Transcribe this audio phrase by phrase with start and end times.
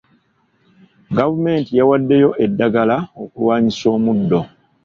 [1.17, 4.41] Gavumenti yawaddeyo eddagala okulwanyisa omuddo.